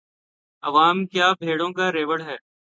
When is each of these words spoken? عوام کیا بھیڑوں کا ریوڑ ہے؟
عوام 0.63 0.97
کیا 1.05 1.31
بھیڑوں 1.39 1.71
کا 1.77 1.91
ریوڑ 1.91 2.21
ہے؟ 2.21 2.37